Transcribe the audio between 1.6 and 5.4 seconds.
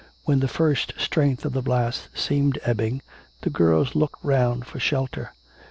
blast seemed ebbing, the girls looked round for shelter.